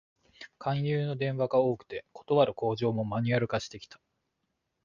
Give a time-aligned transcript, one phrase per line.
[0.57, 4.01] 勧誘の電話が多くて、断る口上もマニュアル化してきた